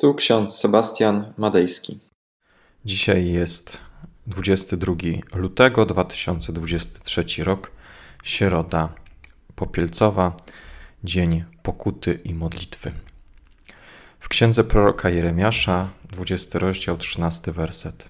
Tu 0.00 0.14
ksiądz 0.14 0.56
Sebastian 0.56 1.32
Madejski. 1.36 2.00
Dzisiaj 2.84 3.32
jest 3.32 3.78
22 4.26 4.94
lutego 5.34 5.86
2023 5.86 7.44
rok, 7.44 7.70
środa 8.24 8.88
popielcowa, 9.54 10.36
dzień 11.04 11.44
pokuty 11.62 12.20
i 12.24 12.34
modlitwy. 12.34 12.92
W 14.20 14.28
księdze 14.28 14.64
proroka 14.64 15.10
Jeremiasza, 15.10 15.90
20 16.04 16.58
rozdział, 16.58 16.96
13 16.96 17.52
werset. 17.52 18.08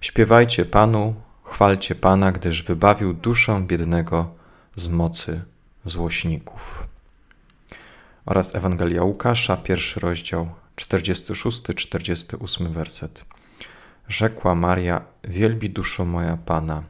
Śpiewajcie 0.00 0.64
Panu, 0.64 1.14
chwalcie 1.42 1.94
Pana, 1.94 2.32
gdyż 2.32 2.62
wybawił 2.62 3.14
duszę 3.14 3.62
biednego 3.66 4.34
z 4.76 4.88
mocy 4.88 5.42
złośników. 5.84 6.86
Oraz 8.26 8.54
Ewangelia 8.54 9.02
Łukasza, 9.02 9.56
pierwszy 9.56 10.00
rozdział, 10.00 10.48
46-48 10.78 12.68
werset. 12.68 13.24
Rzekła 14.08 14.54
Maria: 14.54 15.04
Wielbi 15.24 15.70
duszo 15.70 16.04
moja 16.04 16.36
Pana, 16.36 16.82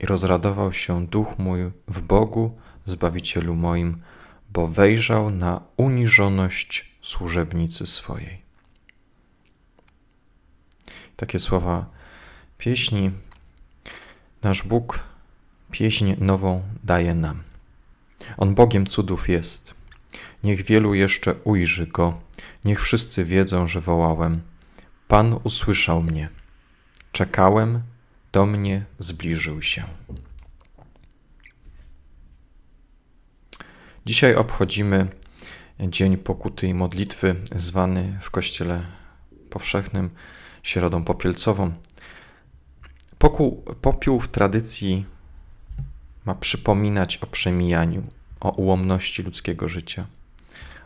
i 0.00 0.06
rozradował 0.06 0.72
się 0.72 1.06
duch 1.06 1.38
mój 1.38 1.70
w 1.88 2.00
Bogu, 2.00 2.58
Zbawicielu 2.86 3.54
moim, 3.54 4.02
bo 4.52 4.68
wejrzał 4.68 5.30
na 5.30 5.60
uniżoność 5.76 6.94
służebnicy 7.02 7.86
swojej. 7.86 8.42
Takie 11.16 11.38
słowa 11.38 11.86
pieśni 12.58 13.10
nasz 14.42 14.62
Bóg 14.62 14.98
pieśń 15.70 16.14
nową 16.18 16.62
daje 16.84 17.14
nam. 17.14 17.42
On 18.36 18.54
Bogiem 18.54 18.86
cudów 18.86 19.28
jest. 19.28 19.74
Niech 20.44 20.62
wielu 20.62 20.94
jeszcze 20.94 21.34
ujrzy 21.34 21.86
Go, 21.86 22.20
niech 22.64 22.82
wszyscy 22.82 23.24
wiedzą, 23.24 23.66
że 23.66 23.80
wołałem. 23.80 24.40
Pan 25.08 25.38
usłyszał 25.44 26.02
mnie. 26.02 26.28
Czekałem, 27.12 27.82
do 28.32 28.46
mnie 28.46 28.84
zbliżył 28.98 29.62
się. 29.62 29.84
Dzisiaj 34.06 34.34
obchodzimy 34.34 35.08
Dzień 35.80 36.16
Pokuty 36.16 36.66
i 36.66 36.74
Modlitwy, 36.74 37.36
zwany 37.56 38.18
w 38.22 38.30
Kościele 38.30 38.86
Powszechnym 39.50 40.10
Środą 40.62 41.04
Popielcową. 41.04 41.72
Pokół, 43.18 43.62
popiół 43.80 44.20
w 44.20 44.28
tradycji 44.28 45.06
ma 46.24 46.34
przypominać 46.34 47.16
o 47.16 47.26
przemijaniu, 47.26 48.02
o 48.40 48.50
ułomności 48.50 49.22
ludzkiego 49.22 49.68
życia. 49.68 50.06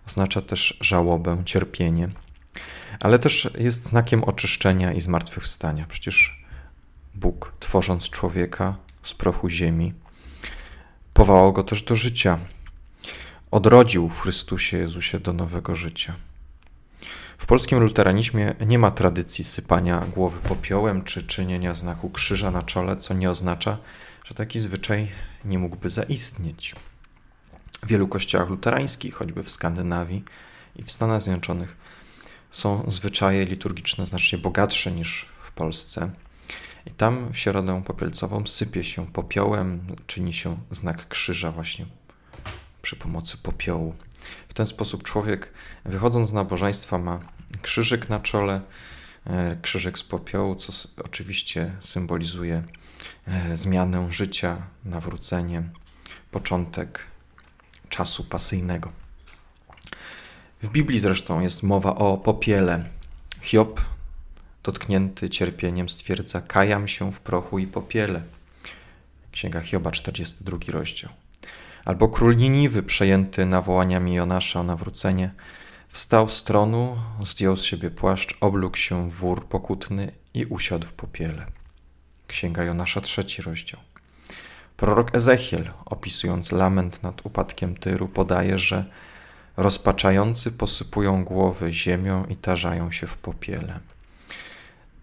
Oznacza 0.09 0.43
też 0.43 0.79
żałobę, 0.81 1.43
cierpienie, 1.45 2.09
ale 3.01 3.19
też 3.19 3.51
jest 3.59 3.87
znakiem 3.87 4.25
oczyszczenia 4.25 4.93
i 4.93 5.01
zmartwychwstania. 5.01 5.87
Przecież 5.89 6.45
Bóg, 7.15 7.53
tworząc 7.61 8.11
człowieka 8.11 8.77
z 9.03 9.15
prochu 9.15 9.49
ziemi, 9.49 9.95
powołał 11.15 11.53
go 11.53 11.65
też 11.65 11.83
do 11.83 11.97
życia. 11.97 12.39
Odrodził 13.51 14.09
w 14.09 14.21
Chrystusie 14.21 14.77
Jezusie 14.77 15.21
do 15.21 15.33
nowego 15.33 15.75
życia. 15.75 16.15
W 17.39 17.47
polskim 17.47 17.79
luteranizmie 17.79 18.55
nie 18.67 18.79
ma 18.79 18.91
tradycji 18.91 19.45
sypania 19.45 20.07
głowy 20.15 20.39
popiołem 20.49 21.05
czy 21.05 21.27
czynienia 21.27 21.75
znaku 21.75 22.11
krzyża 22.11 22.51
na 22.51 22.63
czole, 22.63 22.97
co 22.97 23.15
nie 23.15 23.31
oznacza, 23.31 23.79
że 24.25 24.35
taki 24.35 24.61
zwyczaj 24.61 25.09
nie 25.45 25.59
mógłby 25.59 25.89
zaistnieć. 25.89 26.75
W 27.83 27.87
wielu 27.87 28.09
kościołach 28.09 28.49
luterańskich, 28.49 29.15
choćby 29.15 29.43
w 29.43 29.51
Skandynawii 29.51 30.25
i 30.77 30.83
w 30.83 30.91
Stanach 30.91 31.23
Zjednoczonych, 31.23 31.77
są 32.51 32.91
zwyczaje 32.91 33.45
liturgiczne 33.45 34.07
znacznie 34.07 34.39
bogatsze 34.39 34.93
niż 34.93 35.29
w 35.43 35.53
Polsce. 35.53 36.11
I 36.87 36.91
tam 36.91 37.33
w 37.33 37.39
środę 37.39 37.83
popielcową 37.87 38.47
sypie 38.47 38.85
się 38.85 39.07
popiołem, 39.07 39.81
czyni 40.07 40.33
się 40.33 40.57
znak 40.71 41.09
krzyża 41.09 41.53
właśnie 41.53 41.87
przy 42.83 42.97
pomocy 42.97 43.37
popiołu. 43.37 43.95
W 44.49 44.55
ten 44.55 44.67
sposób 44.67 45.03
człowiek, 45.03 45.53
wychodząc 45.85 46.29
z 46.29 46.33
nabożeństwa, 46.33 46.99
ma 46.99 47.21
krzyżyk 47.63 48.09
na 48.09 48.21
czole, 48.21 48.61
e, 49.27 49.57
krzyżyk 49.63 49.99
z 49.99 50.03
popiołu, 50.03 50.55
co 50.55 50.73
oczywiście 51.05 51.73
symbolizuje 51.81 52.63
e, 53.27 53.57
zmianę 53.57 54.13
życia, 54.13 54.63
nawrócenie, 54.85 55.63
początek 56.31 57.01
czasu 57.89 58.25
pasyjnego. 58.25 58.93
W 60.63 60.69
Biblii 60.69 61.01
zresztą 61.01 61.41
jest 61.41 61.63
mowa 61.63 61.95
o 61.95 62.17
popiele. 62.17 62.85
Hiob, 63.41 63.81
dotknięty 64.63 65.31
cierpieniem, 65.31 65.89
stwierdza: 65.89 66.41
Kajam 66.41 66.89
się 66.89 67.13
w 67.13 67.21
prochu 67.21 67.59
i 67.59 67.67
popiele. 67.67 68.23
Księga 69.33 69.61
Hioba, 69.61 69.91
42 69.91 70.59
rozdział. 70.69 71.11
Albo 71.85 72.09
król 72.09 72.37
Niniwy, 72.37 72.83
przejęty 72.83 73.47
nawołaniami 73.47 74.15
Jonasza 74.15 74.61
o 74.61 74.63
nawrócenie, 74.63 75.31
wstał 75.89 76.29
z 76.29 76.45
tronu, 76.45 76.97
zdjął 77.25 77.57
z 77.57 77.63
siebie 77.65 77.91
płaszcz, 77.91 78.37
oblógł 78.41 78.77
się 78.77 79.11
w 79.11 79.15
wór 79.15 79.47
pokutny 79.47 80.13
i 80.35 80.47
usiadł 80.47 80.87
w 80.87 80.93
popiele. 80.93 81.47
Księga 82.27 82.65
Jonasza, 82.65 83.01
trzeci 83.01 83.43
rozdział. 83.43 83.81
Prorok 84.79 85.15
Ezechiel, 85.15 85.71
opisując 85.85 86.53
lament 86.53 87.03
nad 87.03 87.27
upadkiem 87.27 87.77
Tyru, 87.77 88.09
podaje, 88.09 88.59
że 88.59 88.85
rozpaczający 89.57 90.53
posypują 90.53 91.25
głowy 91.25 91.73
ziemią 91.73 92.25
i 92.25 92.37
tarzają 92.37 92.93
się 92.93 93.07
w 93.07 93.17
popiele. 93.17 93.81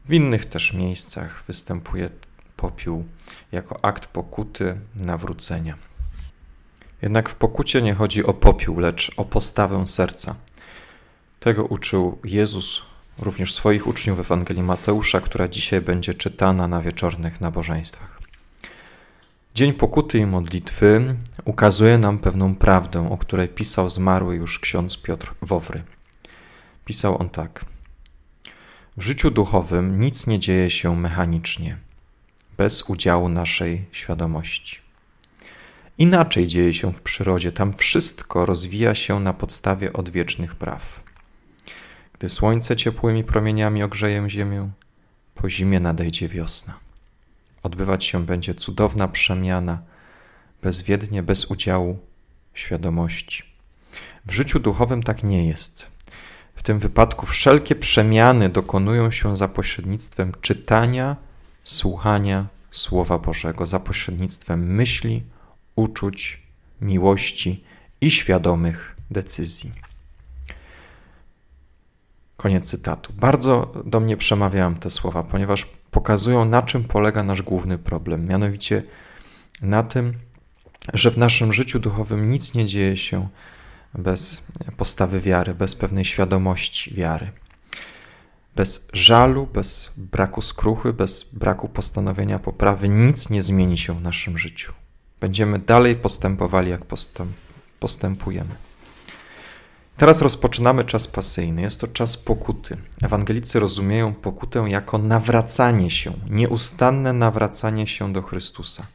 W 0.05 0.13
innych 0.13 0.45
też 0.45 0.73
miejscach 0.73 1.43
występuje 1.47 2.09
popiół 2.57 3.05
jako 3.51 3.85
akt 3.85 4.05
pokuty, 4.05 4.79
nawrócenia. 4.95 5.77
Jednak 7.01 7.29
w 7.29 7.35
pokucie 7.35 7.81
nie 7.81 7.93
chodzi 7.93 8.23
o 8.23 8.33
popiół, 8.33 8.79
lecz 8.79 9.11
o 9.17 9.25
postawę 9.25 9.87
serca. 9.87 10.35
Tego 11.39 11.65
uczył 11.65 12.19
Jezus 12.23 12.81
również 13.17 13.53
swoich 13.53 13.87
uczniów 13.87 14.17
w 14.17 14.21
Ewangelii 14.21 14.63
Mateusza, 14.63 15.21
która 15.21 15.47
dzisiaj 15.47 15.81
będzie 15.81 16.13
czytana 16.13 16.67
na 16.67 16.81
wieczornych 16.81 17.41
nabożeństwach. 17.41 18.14
Dzień 19.55 19.73
pokuty 19.73 20.19
i 20.19 20.25
modlitwy 20.25 21.15
ukazuje 21.45 21.97
nam 21.97 22.19
pewną 22.19 22.55
prawdę, 22.55 23.11
o 23.11 23.17
której 23.17 23.49
pisał 23.49 23.89
zmarły 23.89 24.35
już 24.35 24.59
ksiądz 24.59 24.97
Piotr 24.97 25.33
Wowry. 25.41 25.83
Pisał 26.85 27.21
on 27.21 27.29
tak. 27.29 27.65
W 28.97 29.01
życiu 29.01 29.31
duchowym 29.31 29.99
nic 29.99 30.27
nie 30.27 30.39
dzieje 30.39 30.69
się 30.69 30.95
mechanicznie, 30.95 31.77
bez 32.57 32.89
udziału 32.89 33.29
naszej 33.29 33.85
świadomości. 33.91 34.79
Inaczej 35.97 36.47
dzieje 36.47 36.73
się 36.73 36.93
w 36.93 37.01
przyrodzie, 37.01 37.51
tam 37.51 37.73
wszystko 37.77 38.45
rozwija 38.45 38.95
się 38.95 39.19
na 39.19 39.33
podstawie 39.33 39.93
odwiecznych 39.93 40.55
praw. 40.55 41.03
Gdy 42.13 42.29
słońce 42.29 42.75
ciepłymi 42.75 43.23
promieniami 43.23 43.83
ogrzeje 43.83 44.29
ziemię, 44.29 44.69
po 45.35 45.49
zimie 45.49 45.79
nadejdzie 45.79 46.27
wiosna. 46.27 46.84
Odbywać 47.65 48.05
się 48.05 48.25
będzie 48.25 48.55
cudowna 48.55 49.07
przemiana, 49.07 49.81
bezwiednie, 50.61 51.23
bez 51.23 51.45
udziału 51.45 51.99
świadomości. 52.53 53.43
W 54.25 54.31
życiu 54.31 54.59
duchowym 54.59 55.03
tak 55.03 55.23
nie 55.23 55.47
jest. 55.47 55.87
W 56.55 56.63
tym 56.63 56.79
wypadku 56.79 57.25
wszelkie 57.25 57.75
przemiany 57.75 58.49
dokonują 58.49 59.11
się 59.11 59.37
za 59.37 59.47
pośrednictwem 59.47 60.31
czytania, 60.41 61.15
słuchania 61.63 62.45
Słowa 62.71 63.17
Bożego, 63.17 63.65
za 63.65 63.79
pośrednictwem 63.79 64.75
myśli, 64.75 65.23
uczuć, 65.75 66.43
miłości 66.81 67.63
i 68.01 68.11
świadomych 68.11 68.95
decyzji. 69.11 69.71
Koniec 72.37 72.65
cytatu. 72.65 73.13
Bardzo 73.13 73.73
do 73.85 73.99
mnie 73.99 74.17
przemawiają 74.17 74.75
te 74.75 74.89
słowa, 74.89 75.23
ponieważ 75.23 75.67
pokazują, 75.95 76.45
na 76.45 76.61
czym 76.61 76.83
polega 76.83 77.23
nasz 77.23 77.41
główny 77.41 77.77
problem. 77.77 78.27
Mianowicie 78.27 78.83
na 79.61 79.83
tym, 79.83 80.13
że 80.93 81.11
w 81.11 81.17
naszym 81.17 81.53
życiu 81.53 81.79
duchowym 81.79 82.31
nic 82.31 82.53
nie 82.53 82.65
dzieje 82.65 82.97
się 82.97 83.27
bez 83.93 84.47
postawy 84.77 85.21
wiary, 85.21 85.53
bez 85.53 85.75
pewnej 85.75 86.05
świadomości 86.05 86.93
wiary. 86.93 87.31
Bez 88.55 88.87
żalu, 88.93 89.47
bez 89.53 89.93
braku 89.97 90.41
skruchy, 90.41 90.93
bez 90.93 91.33
braku 91.33 91.69
postanowienia 91.69 92.39
poprawy, 92.39 92.89
nic 92.89 93.29
nie 93.29 93.41
zmieni 93.41 93.77
się 93.77 93.95
w 93.95 94.01
naszym 94.01 94.37
życiu. 94.37 94.73
Będziemy 95.19 95.59
dalej 95.59 95.95
postępowali, 95.95 96.71
jak 96.71 96.81
postępujemy. 97.79 98.64
Teraz 99.97 100.21
rozpoczynamy 100.21 100.83
czas 100.83 101.07
pasyjny. 101.07 101.61
Jest 101.61 101.81
to 101.81 101.87
czas 101.87 102.17
pokuty. 102.17 102.77
Ewangelicy 103.03 103.59
rozumieją 103.59 104.13
pokutę 104.13 104.65
jako 104.69 104.97
nawracanie 104.97 105.91
się, 105.91 106.13
nieustanne 106.29 107.13
nawracanie 107.13 107.87
się 107.87 108.13
do 108.13 108.21
Chrystusa, 108.21 108.87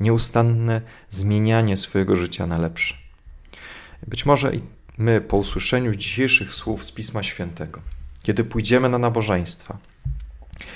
nieustanne 0.00 0.80
zmienianie 1.10 1.76
swojego 1.76 2.16
życia 2.16 2.46
na 2.46 2.58
lepsze. 2.58 2.94
Być 4.06 4.26
może 4.26 4.52
my 4.98 5.20
po 5.20 5.36
usłyszeniu 5.36 5.94
dzisiejszych 5.94 6.54
słów 6.54 6.84
z 6.84 6.92
Pisma 6.92 7.22
Świętego, 7.22 7.80
kiedy 8.22 8.44
pójdziemy 8.44 8.88
na 8.88 8.98
nabożeństwa, 8.98 9.78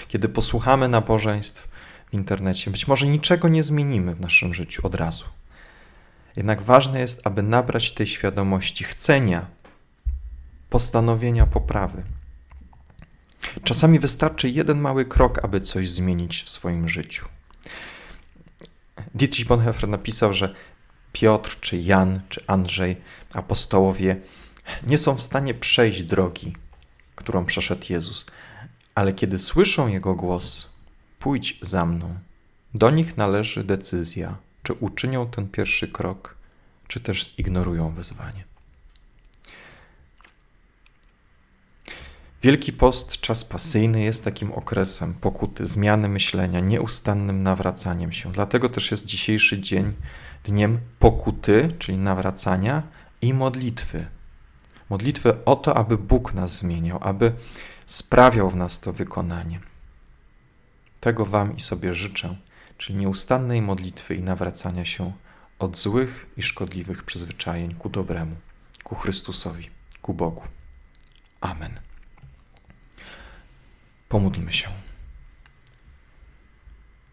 kiedy 0.08 0.28
posłuchamy 0.28 0.88
nabożeństw 0.88 1.69
w 2.11 2.14
internecie, 2.14 2.70
być 2.70 2.88
może 2.88 3.06
niczego 3.06 3.49
nie 3.49 3.62
zmienimy 3.62 4.14
w 4.14 4.20
naszym 4.20 4.55
życiu 4.55 4.87
od 4.87 4.94
razu. 4.94 5.25
Jednak 6.37 6.62
ważne 6.62 7.00
jest, 7.00 7.26
aby 7.26 7.43
nabrać 7.43 7.93
tej 7.93 8.06
świadomości, 8.06 8.85
chcenia, 8.85 9.46
postanowienia 10.73 11.47
poprawy. 11.47 12.03
Czasami 13.65 13.99
wystarczy 13.99 14.49
jeden 14.49 14.81
mały 14.81 15.05
krok, 15.05 15.45
aby 15.45 15.61
coś 15.61 15.91
zmienić 15.91 16.43
w 16.43 16.51
swoim 16.51 16.89
życiu. 16.89 17.27
Dietrich 19.15 19.47
Bonhoeffer 19.47 19.89
napisał, 19.89 20.35
że 20.35 20.55
Piotr, 21.13 21.61
czy 21.61 21.77
Jan, 21.77 22.21
czy 22.29 22.45
Andrzej, 22.47 22.97
apostołowie 23.33 24.17
nie 24.87 24.99
są 24.99 25.15
w 25.15 25.23
stanie 25.23 25.55
przejść 25.55 26.03
drogi, 26.03 26.57
którą 27.15 27.45
przeszedł 27.45 27.87
Jezus, 27.89 28.27
ale 28.95 29.13
kiedy 29.13 29.39
słyszą 29.39 29.89
Jego 29.89 30.15
głos, 30.15 30.77
pójdź 31.19 31.59
za 31.61 31.87
mną, 31.87 32.15
do 32.75 32.91
nich 32.91 33.17
należy 33.17 33.65
decyzja, 33.65 34.37
czy 34.63 34.73
uczynią 34.73 35.31
ten 35.31 35.49
pierwszy 35.49 35.89
krok, 35.89 36.37
czy 36.89 37.01
też 37.01 37.35
zignorują 37.37 37.95
wezwanie. 37.95 38.51
Wielki 42.43 42.73
Post, 42.73 43.21
czas 43.21 43.44
pasyjny, 43.44 44.03
jest 44.03 44.25
takim 44.25 44.53
okresem 44.53 45.15
pokuty, 45.15 45.67
zmiany 45.67 46.09
myślenia, 46.09 46.61
nieustannym 46.61 47.43
nawracaniem 47.43 48.12
się. 48.12 48.33
Dlatego 48.33 48.69
też 48.69 48.91
jest 48.91 49.06
dzisiejszy 49.06 49.61
dzień 49.61 49.93
dniem 50.44 50.81
pokuty, 50.99 51.75
czyli 51.79 51.99
nawracania 51.99 52.83
i 53.21 53.35
modlitwy. 53.35 54.06
Modlitwy 54.91 55.44
o 55.44 55.56
to, 55.56 55.77
aby 55.77 55.99
Bóg 55.99 56.35
nas 56.35 56.59
zmieniał, 56.59 56.99
aby 57.03 57.33
sprawiał 57.87 58.50
w 58.50 58.56
nas 58.56 58.81
to 58.81 58.93
wykonanie. 58.93 59.61
Tego 61.00 61.27
Wam 61.27 61.56
i 61.56 61.61
sobie 61.61 61.95
życzę, 61.95 62.37
czyli 62.79 62.99
nieustannej 62.99 63.62
modlitwy 63.62 64.15
i 64.15 64.23
nawracania 64.23 64.85
się 64.85 65.12
od 65.59 65.77
złych 65.77 66.27
i 66.37 66.43
szkodliwych 66.43 67.03
przyzwyczajeń 67.03 67.75
ku 67.75 67.88
dobremu, 67.88 68.37
ku 68.85 68.95
Chrystusowi, 68.95 69.71
ku 70.03 70.15
Bogu. 70.15 70.43
Amen. 71.41 71.92
Pomódlmy 74.12 74.53
się. 74.53 74.69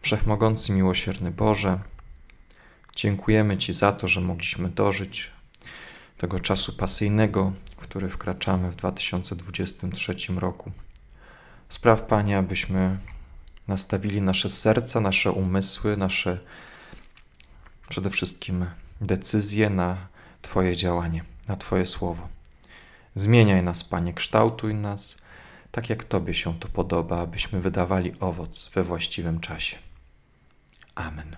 Wszechmogący, 0.02 0.72
miłosierny 0.72 1.30
Boże, 1.30 1.80
dziękujemy 2.96 3.58
Ci 3.58 3.72
za 3.72 3.92
to, 3.92 4.08
że 4.08 4.20
mogliśmy 4.20 4.68
dożyć 4.68 5.30
tego 6.18 6.40
czasu 6.40 6.72
pasyjnego, 6.72 7.52
w 7.70 7.76
który 7.76 8.08
wkraczamy 8.08 8.70
w 8.70 8.76
2023 8.76 10.14
roku. 10.36 10.72
Spraw, 11.68 12.02
Panie, 12.02 12.38
abyśmy 12.38 12.98
nastawili 13.68 14.22
nasze 14.22 14.48
serca, 14.48 15.00
nasze 15.00 15.32
umysły, 15.32 15.96
nasze 15.96 16.38
przede 17.88 18.10
wszystkim 18.10 18.66
decyzje 19.00 19.70
na 19.70 20.08
Twoje 20.42 20.76
działanie, 20.76 21.24
na 21.48 21.56
Twoje 21.56 21.86
słowo. 21.86 22.28
Zmieniaj 23.14 23.62
nas, 23.62 23.84
Panie, 23.84 24.14
kształtuj 24.14 24.74
nas 24.74 25.19
tak 25.70 25.90
jak 25.90 26.04
Tobie 26.04 26.34
się 26.34 26.58
to 26.58 26.68
podoba, 26.68 27.20
abyśmy 27.20 27.60
wydawali 27.60 28.12
owoc 28.20 28.70
we 28.74 28.84
właściwym 28.84 29.40
czasie. 29.40 29.78
Amen. 30.94 31.36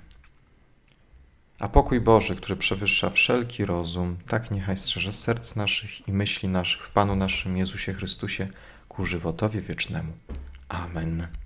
A 1.58 1.69
pokój 1.69 2.00
Boży, 2.00 2.37
który 2.37 2.56
przewyższa 2.56 3.11
wszelki 3.11 3.64
rozum, 3.64 4.17
tak 4.26 4.50
niechaj 4.50 4.76
strzeże 4.76 5.12
serc 5.12 5.56
naszych 5.56 6.08
i 6.08 6.12
myśli 6.12 6.49
naszych 6.49 6.87
w 6.87 6.90
Panu 6.90 7.17
naszym 7.17 7.56
Jezusie 7.56 7.93
Chrystusie 7.93 8.49
ku 8.88 9.06
żywotowi 9.06 9.61
wiecznemu. 9.61 10.12
Amen. 10.69 11.42